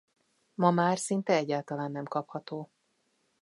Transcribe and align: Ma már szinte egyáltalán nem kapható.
Ma 0.55 0.71
már 0.71 0.97
szinte 0.99 1.33
egyáltalán 1.33 1.91
nem 1.91 2.05
kapható. 2.05 2.71